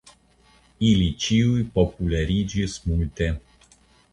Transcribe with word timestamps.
Ili 0.91 1.09
ĉiuj 1.25 1.59
populariĝis 1.75 2.79
multe. 2.89 3.29